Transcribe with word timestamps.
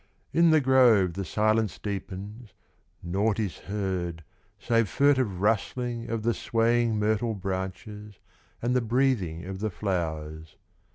In 0.33 0.49
the 0.49 0.59
grove 0.61 1.13
the 1.13 1.23
silence 1.23 1.77
deepens; 1.77 2.55
Naught 3.03 3.37
is 3.39 3.57
heard 3.59 4.23
save 4.57 4.89
furtive 4.89 5.41
rustling 5.41 6.09
Of 6.09 6.23
the 6.23 6.33
swaying 6.33 6.97
myrtle 6.97 7.35
branches, 7.35 8.17
And 8.63 8.75
the 8.75 8.81
breathing 8.81 9.45
of 9.45 9.59
the 9.59 9.69
flowers. 9.69 10.55